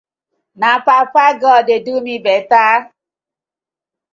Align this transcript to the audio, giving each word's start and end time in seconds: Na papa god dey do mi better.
Na 0.61 0.69
papa 0.87 1.25
god 1.41 1.63
dey 1.67 1.81
do 1.85 1.95
mi 2.05 2.15
better. 2.25 2.75